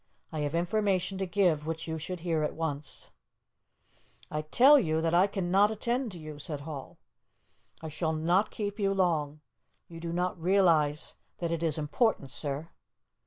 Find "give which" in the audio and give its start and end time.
1.27-1.87